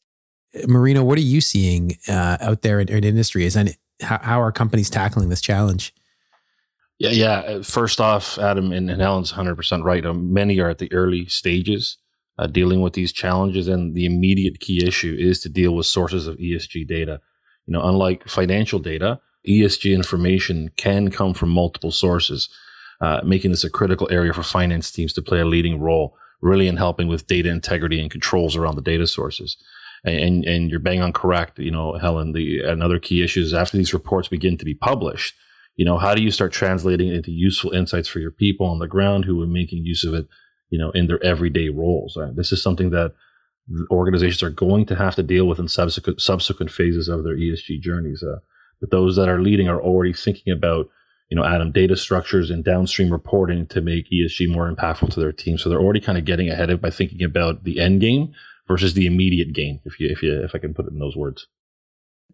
Marina, 0.66 1.04
what 1.04 1.18
are 1.18 1.30
you 1.34 1.42
seeing 1.42 1.98
uh, 2.08 2.38
out 2.40 2.62
there 2.62 2.80
in, 2.80 2.88
in 2.88 3.04
industry? 3.04 3.44
Is 3.44 3.58
and 3.58 3.76
how, 4.02 4.20
how 4.22 4.42
are 4.42 4.52
companies 4.52 4.90
tackling 4.90 5.30
this 5.30 5.42
challenge? 5.42 5.94
Yeah, 7.00 7.10
yeah. 7.10 7.40
Uh, 7.40 7.64
first 7.64 8.00
off, 8.00 8.38
Adam 8.40 8.72
and, 8.72 8.90
and 8.90 9.02
Helen's 9.02 9.34
100% 9.34 9.84
right. 9.84 10.06
Um, 10.06 10.34
many 10.34 10.60
are 10.60 10.70
at 10.70 10.80
the 10.80 10.92
early 10.94 11.26
stages 11.28 11.98
uh, 12.40 12.48
dealing 12.48 12.82
with 12.82 12.94
these 12.94 13.12
challenges, 13.12 13.68
and 13.68 13.94
the 13.94 14.06
immediate 14.06 14.60
key 14.60 14.86
issue 14.86 15.16
is 15.20 15.42
to 15.42 15.50
deal 15.50 15.76
with 15.76 15.86
sources 15.86 16.28
of 16.28 16.38
ESG 16.38 16.88
data. 16.88 17.20
You 17.66 17.74
know, 17.74 17.84
unlike 17.84 18.28
financial 18.28 18.80
data, 18.80 19.20
ESG 19.48 19.94
information 19.94 20.72
can 20.78 21.12
come 21.12 21.34
from 21.34 21.50
multiple 21.50 21.92
sources, 21.92 22.50
uh, 23.02 23.20
making 23.24 23.52
this 23.52 23.66
a 23.66 23.70
critical 23.70 24.08
area 24.10 24.34
for 24.34 24.44
finance 24.44 24.92
teams 24.92 25.14
to 25.14 25.22
play 25.22 25.40
a 25.40 25.46
leading 25.46 25.80
role 25.80 26.16
really 26.42 26.68
in 26.68 26.78
helping 26.78 27.08
with 27.08 27.28
data 27.28 27.50
integrity 27.50 28.00
and 28.00 28.12
controls 28.12 28.56
around 28.56 28.76
the 28.76 28.82
data 28.82 29.08
sources. 29.08 29.58
And, 30.04 30.46
and 30.46 30.70
you're 30.70 30.80
bang 30.80 31.02
on 31.02 31.12
correct, 31.12 31.60
you 31.60 31.72
know, 31.72 31.94
Helen. 31.94 32.34
The 32.34 32.62
another 32.62 33.00
key 33.00 33.24
issue 33.24 33.42
is 33.42 33.54
after 33.54 33.78
these 33.78 33.94
reports 33.94 34.28
begin 34.28 34.58
to 34.58 34.66
be 34.66 34.76
published, 34.76 35.34
you 35.76 35.86
know, 35.86 35.98
how 35.98 36.14
do 36.16 36.22
you 36.22 36.32
start 36.32 36.52
translating 36.52 37.10
it 37.10 37.16
into 37.16 37.32
useful 37.32 37.72
insights 37.72 38.08
for 38.08 38.20
your 38.20 38.32
people 38.32 38.68
on 38.68 38.80
the 38.80 38.88
ground 38.88 39.26
who 39.26 39.42
are 39.42 39.48
making 39.48 39.86
use 39.86 40.04
of 40.04 40.14
it, 40.14 40.28
you 40.70 40.78
know, 40.78 40.92
in 40.92 41.08
their 41.08 41.24
everyday 41.24 41.70
roles? 41.70 42.16
Uh, 42.16 42.32
this 42.36 42.52
is 42.52 42.62
something 42.62 42.92
that 42.92 43.14
organizations 43.92 44.44
are 44.44 44.50
going 44.50 44.86
to 44.86 44.96
have 44.96 45.16
to 45.16 45.24
deal 45.24 45.46
with 45.48 45.60
in 45.60 45.68
subsequent 45.68 46.22
subsequent 46.22 46.72
phases 46.72 47.08
of 47.08 47.24
their 47.24 47.36
ESG 47.36 47.82
journeys. 47.82 48.24
Uh, 48.24 48.40
but 48.80 48.92
those 48.92 49.16
that 49.16 49.30
are 49.30 49.42
leading 49.42 49.68
are 49.68 49.82
already 49.82 50.14
thinking 50.14 50.54
about 50.54 50.90
you 51.30 51.36
know, 51.36 51.44
Adam 51.44 51.72
data 51.72 51.96
structures 51.96 52.50
and 52.50 52.64
downstream 52.64 53.12
reporting 53.12 53.68
to 53.68 53.82
make 53.82 54.10
ESG 54.10 54.50
more 54.50 54.74
impactful 54.74 55.12
to 55.14 55.20
their 55.20 55.34
team. 55.34 55.58
So 55.58 55.70
they're 55.70 55.80
already 55.80 56.00
kind 56.00 56.18
of 56.18 56.26
getting 56.26 56.50
ahead 56.50 56.70
of 56.70 56.82
by 56.82 56.90
thinking 56.90 57.24
about 57.24 57.64
the 57.64 57.80
end 57.80 58.02
game 58.02 58.34
versus 58.68 58.94
the 58.94 59.08
immediate 59.08 59.54
gain, 59.54 59.82
if 59.86 60.00
you 60.00 60.10
if 60.10 60.24
you 60.24 60.44
if 60.44 60.56
I 60.56 60.60
can 60.60 60.74
put 60.74 60.86
it 60.86 60.94
in 60.94 61.00
those 61.00 61.16
words. 61.16 61.48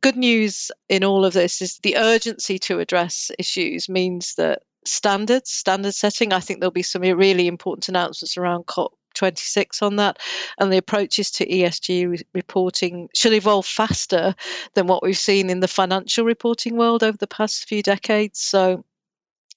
Good 0.01 0.17
news 0.17 0.71
in 0.89 1.03
all 1.03 1.25
of 1.25 1.33
this 1.33 1.62
is 1.62 1.79
the 1.79 1.97
urgency 1.97 2.59
to 2.59 2.79
address 2.79 3.31
issues 3.39 3.88
means 3.88 4.35
that 4.35 4.63
standards, 4.85 5.50
standard 5.50 5.93
setting, 5.93 6.33
I 6.33 6.39
think 6.39 6.59
there'll 6.59 6.71
be 6.71 6.83
some 6.83 7.03
really 7.03 7.47
important 7.47 7.88
announcements 7.89 8.38
around 8.38 8.65
COP 8.65 8.93
26 9.13 9.82
on 9.82 9.98
that. 9.98 10.20
And 10.60 10.72
the 10.72 10.77
approaches 10.77 11.32
to 11.32 11.46
ESG 11.46 12.10
re- 12.10 12.22
reporting 12.34 13.10
should 13.15 13.34
evolve 13.34 13.65
faster 13.65 14.36
than 14.74 14.88
what 14.88 15.03
we've 15.03 15.17
seen 15.17 15.50
in 15.50 15.60
the 15.60 15.67
financial 15.67 16.25
reporting 16.25 16.77
world 16.77 17.03
over 17.03 17.17
the 17.17 17.27
past 17.27 17.67
few 17.67 17.84
decades. 17.84 18.39
So 18.39 18.84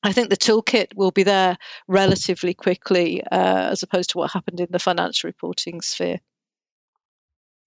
I 0.02 0.12
think 0.12 0.30
the 0.30 0.36
toolkit 0.36 0.94
will 0.94 1.10
be 1.10 1.22
there 1.22 1.56
relatively 1.88 2.54
quickly, 2.54 3.22
uh, 3.22 3.70
as 3.70 3.82
opposed 3.82 4.10
to 4.10 4.18
what 4.18 4.30
happened 4.30 4.60
in 4.60 4.68
the 4.70 4.78
financial 4.78 5.28
reporting 5.28 5.80
sphere. 5.80 6.20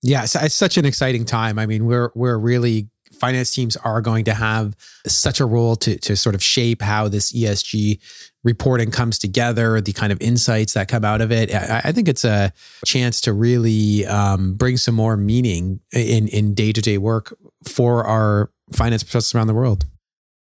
Yeah, 0.02 0.24
it's, 0.24 0.36
it's 0.36 0.56
such 0.56 0.78
an 0.78 0.86
exciting 0.86 1.26
time. 1.26 1.60
I 1.60 1.66
mean, 1.66 1.86
we're 1.86 2.12
we're 2.16 2.38
really 2.38 2.90
finance 3.12 3.52
teams 3.52 3.76
are 3.78 4.02
going 4.02 4.26
to 4.26 4.34
have 4.34 4.76
such 5.08 5.40
a 5.40 5.46
role 5.46 5.76
to, 5.76 5.98
to 5.98 6.16
sort 6.16 6.36
of 6.36 6.44
shape 6.44 6.82
how 6.82 7.08
this 7.08 7.34
ESG 7.34 8.00
reporting 8.44 8.92
comes 8.92 9.20
together, 9.20 9.82
the 9.82 9.94
kind 9.94 10.12
of 10.12 10.22
insights 10.22 10.74
that 10.74 10.88
come 10.88 11.04
out 11.04 11.22
of 11.22 11.32
it. 11.32 11.54
I, 11.54 11.82
I 11.86 11.92
think 11.92 12.08
it's 12.08 12.24
a 12.24 12.54
chance 12.86 13.22
to 13.22 13.34
really 13.34 14.06
um, 14.06 14.54
bring 14.54 14.78
some 14.78 14.96
more 14.96 15.18
meaning 15.18 15.80
in 15.94 16.28
in 16.30 16.54
day 16.54 16.72
to 16.72 16.82
day 16.82 16.98
work 16.98 17.36
for 17.68 18.06
our 18.06 18.52
finance 18.72 19.04
professionals 19.04 19.36
around 19.36 19.48
the 19.48 19.54
world. 19.54 19.86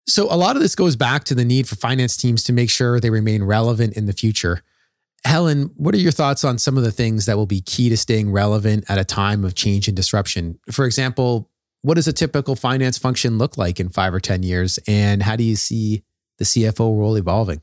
So 0.08 0.28
a 0.32 0.38
lot 0.38 0.56
of 0.56 0.62
this 0.62 0.76
goes 0.76 0.96
back 0.96 1.26
to 1.26 1.36
the 1.36 1.44
need 1.44 1.68
for 1.68 1.76
finance 1.76 2.16
teams 2.16 2.44
to 2.46 2.54
make 2.54 2.70
sure 2.70 3.00
they 3.00 3.10
remain 3.10 3.44
relevant 3.44 3.98
in 3.98 4.06
the 4.06 4.14
future. 4.14 4.64
Helen, 5.26 5.72
what 5.76 5.94
are 5.94 5.98
your 5.98 6.14
thoughts 6.14 6.46
on 6.46 6.58
some 6.58 6.78
of 6.78 6.84
the 6.84 6.92
things 6.92 7.26
that 7.26 7.36
will 7.36 7.46
be 7.46 7.60
key 7.60 7.90
to 7.90 7.98
staying 7.98 8.32
relevant 8.32 8.86
at 8.88 8.98
a 8.98 9.04
time 9.04 9.44
of 9.44 9.56
change 9.56 9.90
and 9.90 9.98
disruption? 9.98 10.60
For 10.72 10.86
example, 10.86 11.50
what 11.82 11.96
does 11.96 12.08
a 12.08 12.14
typical 12.14 12.56
finance 12.56 12.98
function 12.98 13.38
look 13.38 13.58
like 13.58 13.80
in 13.80 13.90
five 13.90 14.14
or 14.14 14.22
10 14.22 14.44
years? 14.44 14.80
And 14.88 15.24
how 15.24 15.36
do 15.36 15.44
you 15.44 15.58
see 15.58 16.04
the 16.38 16.46
CFO 16.46 16.98
role 16.98 17.16
evolving? 17.18 17.62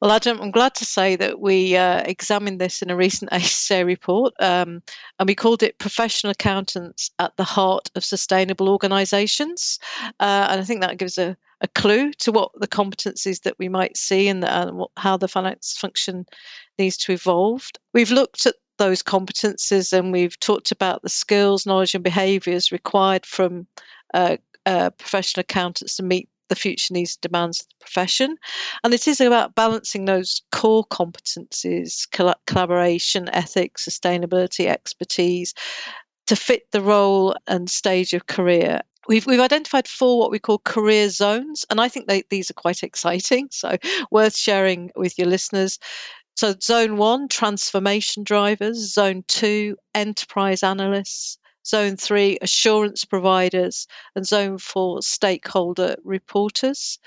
Well, 0.00 0.12
Adam, 0.12 0.40
I'm 0.40 0.50
glad 0.50 0.76
to 0.76 0.84
say 0.84 1.16
that 1.16 1.40
we 1.40 1.76
uh, 1.76 2.02
examined 2.04 2.60
this 2.60 2.82
in 2.82 2.90
a 2.90 2.96
recent 2.96 3.30
ACCA 3.32 3.84
report, 3.84 4.34
um, 4.40 4.82
and 5.18 5.28
we 5.28 5.34
called 5.34 5.62
it 5.62 5.78
Professional 5.78 6.32
Accountants 6.32 7.10
at 7.18 7.36
the 7.36 7.44
Heart 7.44 7.90
of 7.94 8.04
Sustainable 8.04 8.68
Organisations. 8.68 9.78
Uh, 10.20 10.46
and 10.50 10.60
I 10.60 10.64
think 10.64 10.80
that 10.80 10.98
gives 10.98 11.18
a, 11.18 11.36
a, 11.60 11.68
clue 11.68 12.12
to 12.12 12.32
what 12.32 12.50
the 12.54 12.68
competencies 12.68 13.42
that 13.42 13.58
we 13.58 13.68
might 13.68 13.96
see 13.96 14.28
and, 14.28 14.42
what, 14.42 14.90
how 14.96 15.16
the 15.16 15.28
finance 15.28 15.76
function 15.78 16.26
needs 16.78 16.96
to 16.98 17.12
evolve. 17.12 17.68
We've 17.92 18.10
looked 18.10 18.46
at 18.46 18.54
those 18.78 19.02
competences 19.02 19.92
and 19.92 20.12
we've 20.12 20.38
talked 20.38 20.72
about 20.72 21.02
the 21.02 21.08
skills, 21.08 21.66
knowledge, 21.66 21.94
and 21.94 22.02
behaviours 22.02 22.72
required 22.72 23.24
from 23.24 23.66
uh, 24.12 24.36
uh, 24.66 24.90
professional 24.90 25.42
accountants 25.42 25.96
to 25.96 26.02
meet 26.02 26.28
the 26.54 26.60
future 26.60 26.94
needs 26.94 27.16
and 27.16 27.32
demands 27.32 27.60
of 27.60 27.68
the 27.68 27.84
profession. 27.84 28.36
And 28.82 28.94
it 28.94 29.08
is 29.08 29.20
about 29.20 29.54
balancing 29.54 30.04
those 30.04 30.42
core 30.52 30.84
competencies, 30.84 32.10
coll- 32.10 32.34
collaboration, 32.46 33.28
ethics, 33.28 33.88
sustainability, 33.88 34.66
expertise 34.66 35.54
to 36.28 36.36
fit 36.36 36.62
the 36.70 36.80
role 36.80 37.34
and 37.46 37.68
stage 37.68 38.12
of 38.14 38.26
career. 38.26 38.80
We've, 39.06 39.26
we've 39.26 39.40
identified 39.40 39.86
four 39.86 40.18
what 40.18 40.30
we 40.30 40.38
call 40.38 40.58
career 40.58 41.10
zones, 41.10 41.66
and 41.68 41.80
I 41.80 41.88
think 41.88 42.06
they, 42.06 42.22
these 42.30 42.50
are 42.50 42.54
quite 42.54 42.82
exciting, 42.82 43.48
so 43.50 43.76
worth 44.10 44.36
sharing 44.36 44.90
with 44.96 45.18
your 45.18 45.28
listeners. 45.28 45.78
So, 46.36 46.54
zone 46.60 46.96
one, 46.96 47.28
transformation 47.28 48.24
drivers, 48.24 48.92
zone 48.92 49.24
two, 49.28 49.76
enterprise 49.94 50.62
analysts, 50.62 51.38
zone 51.66 51.96
three, 51.96 52.38
assurance 52.40 53.04
providers, 53.04 53.86
and 54.14 54.26
zone 54.26 54.58
four, 54.58 55.02
stakeholder 55.02 55.96
reporters 56.04 56.98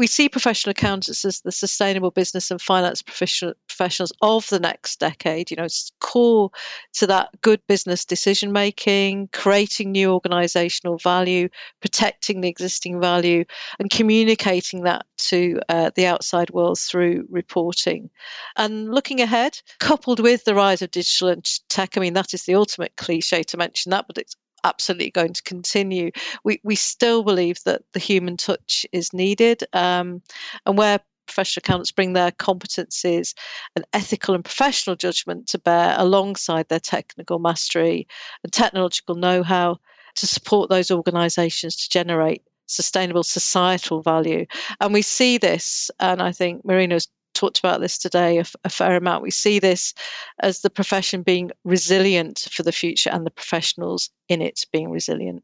we 0.00 0.06
see 0.06 0.30
professional 0.30 0.70
accountants 0.70 1.26
as 1.26 1.42
the 1.42 1.52
sustainable 1.52 2.10
business 2.10 2.50
and 2.50 2.58
finance 2.58 3.02
professional, 3.02 3.52
professionals 3.68 4.14
of 4.22 4.48
the 4.48 4.58
next 4.58 4.98
decade. 4.98 5.50
You 5.50 5.58
know, 5.58 5.64
it's 5.64 5.92
core 6.00 6.52
to 6.94 7.08
that 7.08 7.28
good 7.42 7.60
business 7.66 8.06
decision 8.06 8.50
making, 8.50 9.28
creating 9.30 9.92
new 9.92 10.10
organizational 10.12 10.96
value, 10.96 11.50
protecting 11.82 12.40
the 12.40 12.48
existing 12.48 12.98
value, 12.98 13.44
and 13.78 13.90
communicating 13.90 14.84
that 14.84 15.04
to 15.18 15.60
uh, 15.68 15.90
the 15.94 16.06
outside 16.06 16.48
world 16.48 16.78
through 16.78 17.26
reporting. 17.28 18.08
And 18.56 18.90
looking 18.90 19.20
ahead, 19.20 19.60
coupled 19.78 20.18
with 20.18 20.44
the 20.44 20.54
rise 20.54 20.80
of 20.80 20.90
digital 20.90 21.28
and 21.28 21.44
tech, 21.68 21.98
I 21.98 22.00
mean, 22.00 22.14
that 22.14 22.32
is 22.32 22.44
the 22.44 22.54
ultimate 22.54 22.96
cliche 22.96 23.42
to 23.42 23.58
mention 23.58 23.90
that, 23.90 24.06
but 24.06 24.16
it's 24.16 24.34
absolutely 24.64 25.10
going 25.10 25.34
to 25.34 25.42
continue. 25.42 26.10
We 26.44 26.60
we 26.62 26.76
still 26.76 27.22
believe 27.22 27.58
that 27.64 27.82
the 27.92 28.00
human 28.00 28.36
touch 28.36 28.86
is 28.92 29.12
needed, 29.12 29.64
um, 29.72 30.22
and 30.66 30.76
where 30.78 31.00
professional 31.26 31.62
accountants 31.64 31.92
bring 31.92 32.12
their 32.12 32.32
competencies 32.32 33.34
and 33.76 33.84
ethical 33.92 34.34
and 34.34 34.44
professional 34.44 34.96
judgment 34.96 35.48
to 35.48 35.58
bear 35.58 35.94
alongside 35.96 36.68
their 36.68 36.80
technical 36.80 37.38
mastery 37.38 38.08
and 38.42 38.52
technological 38.52 39.14
know-how 39.14 39.78
to 40.16 40.26
support 40.26 40.68
those 40.68 40.90
organisations 40.90 41.76
to 41.76 41.88
generate 41.88 42.42
sustainable 42.66 43.22
societal 43.22 44.02
value. 44.02 44.46
And 44.80 44.92
we 44.92 45.02
see 45.02 45.38
this, 45.38 45.90
and 46.00 46.20
I 46.20 46.32
think 46.32 46.64
Marina's 46.64 47.08
talked 47.34 47.58
about 47.58 47.80
this 47.80 47.98
today 47.98 48.38
a, 48.38 48.44
a, 48.64 48.68
fair 48.68 48.96
amount. 48.96 49.22
We 49.22 49.30
see 49.30 49.58
this 49.58 49.94
as 50.38 50.60
the 50.60 50.70
profession 50.70 51.22
being 51.22 51.50
resilient 51.64 52.48
for 52.52 52.62
the 52.62 52.72
future 52.72 53.10
and 53.10 53.26
the 53.26 53.30
professionals 53.30 54.10
in 54.28 54.42
it 54.42 54.60
being 54.72 54.90
resilient. 54.90 55.42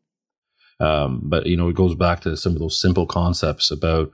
Um, 0.81 1.23
but 1.25 1.47
you 1.47 1.57
know, 1.57 1.69
it 1.69 1.77
goes 1.77 1.95
back 1.95 2.21
to 2.21 2.37
some 2.37 2.53
of 2.53 2.59
those 2.59 2.81
simple 2.81 3.07
concepts 3.07 3.71
about 3.71 4.11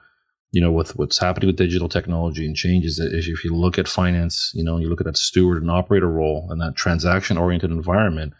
you 0.52 0.60
know 0.60 0.70
with 0.70 0.96
what's 0.96 1.18
happening 1.18 1.48
with 1.48 1.56
digital 1.56 1.88
technology 1.88 2.46
and 2.46 2.54
changes. 2.54 2.98
If 3.00 3.44
you 3.44 3.54
look 3.54 3.78
at 3.78 3.88
finance, 3.88 4.52
you 4.54 4.62
know, 4.62 4.78
you 4.78 4.88
look 4.88 5.00
at 5.00 5.06
that 5.06 5.16
steward 5.16 5.62
and 5.62 5.70
operator 5.70 6.08
role 6.08 6.48
and 6.50 6.60
that 6.60 6.76
transaction 6.76 7.36
oriented 7.36 7.70
environment, 7.70 8.34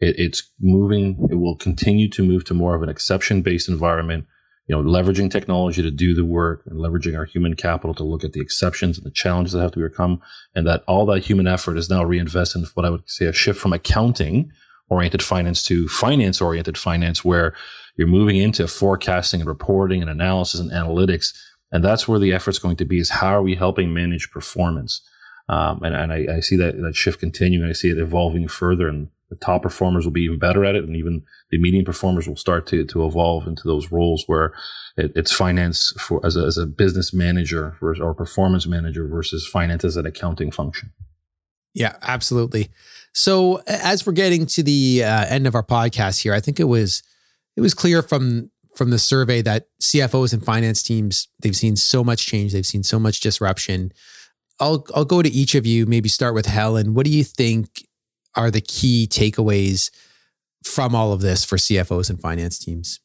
it, 0.00 0.14
it's 0.18 0.50
moving. 0.60 1.26
It 1.30 1.36
will 1.36 1.56
continue 1.56 2.08
to 2.10 2.24
move 2.24 2.44
to 2.44 2.54
more 2.54 2.76
of 2.76 2.82
an 2.82 2.88
exception 2.88 3.42
based 3.42 3.68
environment 3.68 4.26
you 4.66 4.74
know, 4.74 4.82
leveraging 4.82 5.30
technology 5.30 5.80
to 5.82 5.90
do 5.90 6.14
the 6.14 6.24
work 6.24 6.62
and 6.66 6.78
leveraging 6.78 7.16
our 7.16 7.24
human 7.24 7.54
capital 7.54 7.94
to 7.94 8.02
look 8.02 8.24
at 8.24 8.32
the 8.32 8.40
exceptions 8.40 8.98
and 8.98 9.06
the 9.06 9.12
challenges 9.12 9.52
that 9.52 9.60
have 9.60 9.72
to 9.72 9.78
be 9.78 9.84
overcome. 9.84 10.20
And 10.54 10.66
that 10.66 10.82
all 10.88 11.06
that 11.06 11.24
human 11.24 11.46
effort 11.46 11.76
is 11.76 11.88
now 11.88 12.02
reinvested 12.04 12.62
in 12.62 12.68
what 12.74 12.84
I 12.84 12.90
would 12.90 13.08
say 13.08 13.26
a 13.26 13.32
shift 13.32 13.60
from 13.60 13.72
accounting 13.72 14.50
oriented 14.88 15.22
finance 15.22 15.62
to 15.64 15.88
finance 15.88 16.40
oriented 16.40 16.78
finance, 16.78 17.24
where 17.24 17.54
you're 17.96 18.08
moving 18.08 18.36
into 18.36 18.66
forecasting 18.68 19.40
and 19.40 19.48
reporting 19.48 20.00
and 20.00 20.10
analysis 20.10 20.60
and 20.60 20.70
analytics. 20.70 21.36
And 21.72 21.84
that's 21.84 22.06
where 22.06 22.18
the 22.18 22.32
effort's 22.32 22.58
going 22.58 22.76
to 22.76 22.84
be 22.84 22.98
is 22.98 23.10
how 23.10 23.28
are 23.28 23.42
we 23.42 23.54
helping 23.54 23.92
manage 23.92 24.30
performance? 24.30 25.00
Um, 25.48 25.82
and, 25.82 25.94
and 25.94 26.12
I, 26.12 26.36
I, 26.36 26.40
see 26.40 26.56
that, 26.56 26.80
that 26.80 26.96
shift 26.96 27.20
continuing. 27.20 27.68
I 27.68 27.72
see 27.72 27.90
it 27.90 27.98
evolving 27.98 28.48
further 28.48 28.88
and 28.88 29.08
the 29.28 29.36
top 29.36 29.62
performers 29.62 30.04
will 30.04 30.12
be 30.12 30.22
even 30.22 30.38
better 30.38 30.64
at 30.64 30.74
it, 30.74 30.84
and 30.84 30.96
even 30.96 31.22
the 31.50 31.58
medium 31.58 31.84
performers 31.84 32.28
will 32.28 32.36
start 32.36 32.66
to 32.68 32.84
to 32.84 33.06
evolve 33.06 33.46
into 33.46 33.62
those 33.64 33.90
roles 33.90 34.24
where 34.26 34.52
it, 34.96 35.12
it's 35.16 35.32
finance 35.32 35.92
for 35.98 36.24
as 36.24 36.36
a, 36.36 36.44
as 36.44 36.58
a 36.58 36.66
business 36.66 37.12
manager 37.12 37.76
versus, 37.80 38.00
or 38.00 38.14
performance 38.14 38.66
manager 38.66 39.06
versus 39.06 39.46
finance 39.46 39.84
as 39.84 39.96
an 39.96 40.06
accounting 40.06 40.50
function. 40.50 40.92
Yeah, 41.74 41.96
absolutely. 42.02 42.70
So 43.12 43.62
as 43.66 44.06
we're 44.06 44.12
getting 44.12 44.46
to 44.46 44.62
the 44.62 45.04
uh, 45.04 45.26
end 45.26 45.46
of 45.46 45.54
our 45.54 45.62
podcast 45.62 46.22
here, 46.22 46.32
I 46.32 46.40
think 46.40 46.60
it 46.60 46.64
was 46.64 47.02
it 47.56 47.60
was 47.60 47.74
clear 47.74 48.02
from 48.02 48.50
from 48.74 48.90
the 48.90 48.98
survey 48.98 49.42
that 49.42 49.68
CFOs 49.80 50.32
and 50.32 50.44
finance 50.44 50.82
teams 50.82 51.28
they've 51.40 51.56
seen 51.56 51.76
so 51.76 52.04
much 52.04 52.26
change, 52.26 52.52
they've 52.52 52.66
seen 52.66 52.82
so 52.82 52.98
much 52.98 53.20
disruption. 53.20 53.92
I'll 54.60 54.86
I'll 54.94 55.04
go 55.04 55.22
to 55.22 55.28
each 55.28 55.54
of 55.54 55.66
you. 55.66 55.86
Maybe 55.86 56.08
start 56.08 56.34
with 56.34 56.46
Helen. 56.46 56.94
What 56.94 57.04
do 57.04 57.10
you 57.10 57.24
think 57.24 57.85
are 58.36 58.50
the 58.50 58.60
key 58.60 59.08
takeaways 59.10 59.90
from 60.62 60.94
all 60.94 61.12
of 61.12 61.20
this 61.20 61.44
for 61.44 61.56
CFOs 61.56 62.10
and 62.10 62.20
finance 62.20 62.58
teams? 62.58 63.00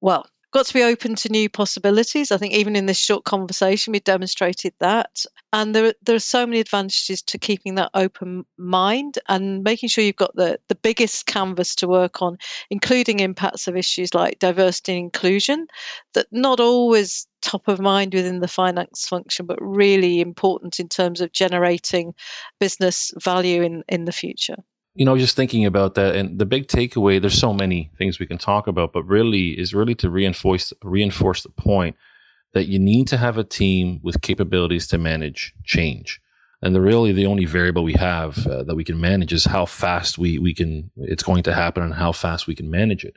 Well, 0.00 0.26
got 0.50 0.66
to 0.66 0.74
be 0.74 0.82
open 0.82 1.14
to 1.14 1.28
new 1.28 1.48
possibilities. 1.48 2.32
I 2.32 2.36
think 2.36 2.54
even 2.54 2.76
in 2.76 2.86
this 2.86 2.98
short 2.98 3.24
conversation, 3.24 3.92
we 3.92 4.00
demonstrated 4.00 4.74
that. 4.80 5.24
And 5.52 5.74
there, 5.74 5.94
there 6.02 6.16
are 6.16 6.20
so 6.20 6.46
many 6.46 6.60
advantages 6.60 7.22
to 7.22 7.38
keeping 7.38 7.76
that 7.76 7.90
open 7.94 8.44
mind 8.56 9.18
and 9.28 9.62
making 9.62 9.88
sure 9.88 10.04
you've 10.04 10.16
got 10.16 10.34
the, 10.34 10.58
the 10.68 10.74
biggest 10.74 11.26
canvas 11.26 11.76
to 11.76 11.88
work 11.88 12.22
on, 12.22 12.38
including 12.68 13.20
impacts 13.20 13.68
of 13.68 13.76
issues 13.76 14.14
like 14.14 14.38
diversity 14.38 14.92
and 14.92 15.04
inclusion, 15.04 15.66
that 16.14 16.26
not 16.30 16.60
always 16.60 17.26
top 17.42 17.68
of 17.68 17.80
mind 17.80 18.14
within 18.14 18.40
the 18.40 18.48
finance 18.48 19.06
function, 19.08 19.46
but 19.46 19.58
really 19.60 20.20
important 20.20 20.80
in 20.80 20.88
terms 20.88 21.20
of 21.20 21.32
generating 21.32 22.14
business 22.58 23.12
value 23.18 23.62
in, 23.62 23.82
in 23.88 24.04
the 24.04 24.12
future 24.12 24.56
you 24.94 25.04
know, 25.04 25.16
just 25.16 25.36
thinking 25.36 25.66
about 25.66 25.94
that, 25.94 26.16
and 26.16 26.38
the 26.38 26.46
big 26.46 26.66
takeaway. 26.66 27.20
There's 27.20 27.38
so 27.38 27.52
many 27.52 27.90
things 27.96 28.18
we 28.18 28.26
can 28.26 28.38
talk 28.38 28.66
about, 28.66 28.92
but 28.92 29.04
really 29.04 29.58
is 29.58 29.74
really 29.74 29.94
to 29.96 30.10
reinforce 30.10 30.72
reinforce 30.82 31.42
the 31.42 31.50
point 31.50 31.96
that 32.52 32.66
you 32.66 32.78
need 32.78 33.06
to 33.08 33.16
have 33.16 33.38
a 33.38 33.44
team 33.44 34.00
with 34.02 34.20
capabilities 34.20 34.88
to 34.88 34.98
manage 34.98 35.54
change. 35.64 36.20
And 36.62 36.74
the 36.74 36.80
really 36.80 37.12
the 37.12 37.26
only 37.26 37.44
variable 37.46 37.84
we 37.84 37.94
have 37.94 38.46
uh, 38.46 38.64
that 38.64 38.74
we 38.74 38.84
can 38.84 39.00
manage 39.00 39.32
is 39.32 39.44
how 39.44 39.64
fast 39.64 40.18
we 40.18 40.38
we 40.38 40.52
can 40.52 40.90
it's 40.96 41.22
going 41.22 41.44
to 41.44 41.54
happen 41.54 41.82
and 41.82 41.94
how 41.94 42.12
fast 42.12 42.46
we 42.46 42.54
can 42.54 42.70
manage 42.70 43.04
it. 43.04 43.14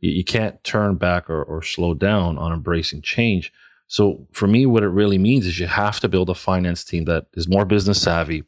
You, 0.00 0.12
you 0.12 0.24
can't 0.24 0.62
turn 0.62 0.96
back 0.96 1.30
or, 1.30 1.42
or 1.42 1.62
slow 1.62 1.94
down 1.94 2.38
on 2.38 2.52
embracing 2.52 3.02
change. 3.02 3.52
So 3.86 4.26
for 4.32 4.46
me, 4.46 4.66
what 4.66 4.82
it 4.82 4.88
really 4.88 5.18
means 5.18 5.46
is 5.46 5.58
you 5.58 5.66
have 5.66 6.00
to 6.00 6.08
build 6.08 6.30
a 6.30 6.34
finance 6.34 6.84
team 6.84 7.04
that 7.06 7.26
is 7.34 7.48
more 7.48 7.64
business 7.64 8.00
savvy, 8.00 8.44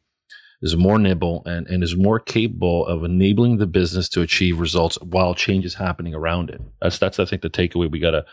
is 0.62 0.76
more 0.76 0.98
nimble 0.98 1.42
and, 1.46 1.66
and 1.66 1.82
is 1.82 1.96
more 1.96 2.18
capable 2.18 2.86
of 2.86 3.04
enabling 3.04 3.58
the 3.58 3.66
business 3.66 4.08
to 4.10 4.22
achieve 4.22 4.58
results 4.58 4.96
while 5.02 5.34
change 5.34 5.64
is 5.64 5.74
happening 5.74 6.14
around 6.14 6.50
it. 6.50 6.60
That's 6.80 6.98
that's 6.98 7.18
I 7.18 7.24
think 7.24 7.42
the 7.42 7.50
takeaway 7.50 7.90
we 7.90 7.98
got 7.98 8.12
to 8.12 8.24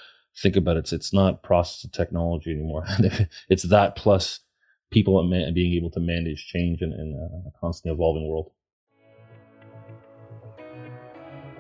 think 0.42 0.56
about. 0.56 0.78
It's 0.78 0.94
it's 0.94 1.14
not 1.14 1.44
process 1.44 1.84
of 1.84 1.92
technology 1.92 2.52
anymore. 2.52 2.86
it's 3.50 3.64
that 3.64 3.96
plus 3.96 4.40
people 4.92 5.20
and 5.20 5.56
being 5.56 5.74
able 5.74 5.90
to 5.92 6.00
manage 6.00 6.48
change 6.48 6.82
in, 6.82 6.94
in 6.94 7.44
a 7.48 7.60
constantly 7.60 7.94
evolving 7.96 8.28
world. 8.28 8.52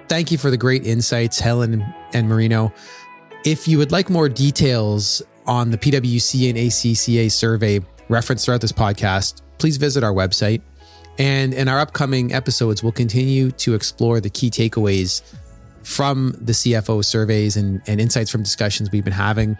Thank 0.08 0.32
you 0.32 0.38
for 0.38 0.52
the 0.52 0.58
great 0.58 0.86
insights, 0.86 1.39
Helen 1.39 1.84
and 2.13 2.30
Marino. 2.30 2.71
If 3.45 3.67
you 3.67 3.78
would 3.80 3.91
like 3.91 4.10
more 4.10 4.30
details 4.30 5.21
on 5.45 5.71
the 5.71 5.78
PwC 5.78 6.49
and 6.49 6.58
ACCA 6.58 7.32
survey 7.32 7.80
referenced 8.10 8.45
throughout 8.45 8.62
this 8.62 8.71
podcast, 8.71 9.41
please 9.58 9.78
visit 9.78 10.04
our 10.04 10.13
website. 10.13 10.62
And 11.20 11.54
in 11.54 11.68
our 11.68 11.80
upcoming 11.80 12.34
episodes, 12.34 12.82
we'll 12.82 12.92
continue 12.92 13.52
to 13.52 13.76
explore 13.76 14.20
the 14.20 14.30
key 14.30 14.50
takeaways 14.50 15.22
from 15.84 16.36
the 16.39 16.54
CFO 16.54 17.04
surveys 17.04 17.58
and, 17.58 17.82
and 17.88 18.02
insights 18.02 18.32
from 18.32 18.42
discussions 18.42 18.89
we've 18.92 19.04
been 19.04 19.13
having 19.13 19.58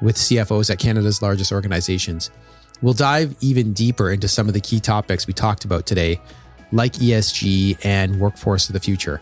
with 0.00 0.16
CFOs 0.16 0.70
at 0.70 0.78
Canada's 0.78 1.22
largest 1.22 1.52
organizations. 1.52 2.30
We'll 2.82 2.94
dive 2.94 3.34
even 3.40 3.72
deeper 3.72 4.10
into 4.10 4.28
some 4.28 4.48
of 4.48 4.54
the 4.54 4.60
key 4.60 4.80
topics 4.80 5.26
we 5.26 5.32
talked 5.32 5.64
about 5.64 5.86
today, 5.86 6.20
like 6.72 6.94
ESG 6.94 7.84
and 7.84 8.20
workforce 8.20 8.68
of 8.68 8.74
the 8.74 8.80
future. 8.80 9.20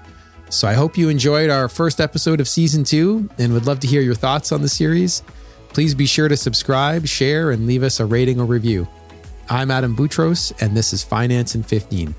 So 0.51 0.69
I 0.69 0.75
hope 0.75 0.97
you 0.97 1.09
enjoyed 1.09 1.51
our 1.51 1.69
first 1.69 2.01
episode 2.01 2.41
of 2.41 2.49
season 2.49 2.85
two 2.85 3.29
and 3.39 3.53
would 3.53 3.67
love 3.67 3.81
to 3.81 3.87
hear 3.87 4.01
your 4.01 4.15
thoughts 4.15 4.53
on 4.53 4.63
the 4.63 4.69
series. 4.69 5.23
Please 5.69 5.95
be 5.95 6.07
sure 6.07 6.29
to 6.29 6.37
subscribe, 6.37 7.07
share, 7.07 7.51
and 7.51 7.67
leave 7.67 7.83
us 7.83 8.01
a 8.01 8.07
rating 8.07 8.41
or 8.41 8.45
review. 8.45 8.87
I'm 9.48 9.70
Adam 9.70 9.94
Boutros, 9.94 10.52
and 10.62 10.76
this 10.76 10.92
is 10.92 11.02
Finance 11.02 11.54
in 11.54 11.62
15. 11.62 12.14